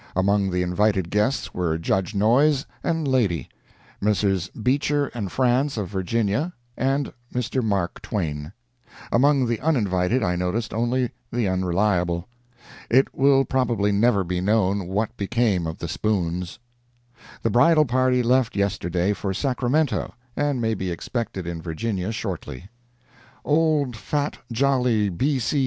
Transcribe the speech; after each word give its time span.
Among 0.15 0.49
the 0.49 0.63
invited 0.63 1.11
guests 1.11 1.53
were 1.53 1.77
Judge 1.77 2.15
Noyes 2.15 2.65
and 2.83 3.07
lady, 3.07 3.49
Messrs. 4.01 4.47
Beecher 4.47 5.11
and 5.13 5.31
Franz, 5.31 5.77
of 5.77 5.89
Virginia, 5.89 6.53
and 6.75 7.13
Mr. 7.31 7.61
Mark 7.63 8.01
Twain; 8.01 8.51
among 9.11 9.45
the 9.45 9.59
uninvited 9.59 10.23
I 10.23 10.35
noticed 10.35 10.73
only 10.73 11.11
the 11.31 11.47
Unreliable. 11.47 12.27
It 12.89 13.13
will 13.13 13.45
probably 13.45 13.91
never 13.91 14.23
be 14.23 14.41
known 14.41 14.87
what 14.87 15.15
became 15.17 15.67
of 15.67 15.77
the 15.77 15.87
spoons. 15.87 16.57
The 17.43 17.51
bridal 17.51 17.85
party 17.85 18.23
left 18.23 18.55
yesterday 18.55 19.13
for 19.13 19.35
Sacramento, 19.35 20.15
and 20.35 20.59
may 20.59 20.73
be 20.73 20.89
expected 20.89 21.45
in 21.45 21.61
Virginia 21.61 22.11
shortly. 22.11 22.69
Old 23.45 23.95
fat, 23.95 24.39
jolly 24.51 25.09
B. 25.09 25.37
C. 25.37 25.59